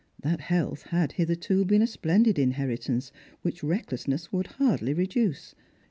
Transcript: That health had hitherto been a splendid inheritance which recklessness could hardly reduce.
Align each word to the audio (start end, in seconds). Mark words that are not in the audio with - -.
That 0.23 0.39
health 0.41 0.81
had 0.87 1.11
hitherto 1.11 1.63
been 1.63 1.83
a 1.83 1.85
splendid 1.85 2.39
inheritance 2.39 3.11
which 3.43 3.61
recklessness 3.61 4.29
could 4.29 4.47
hardly 4.47 4.95
reduce. 4.95 5.53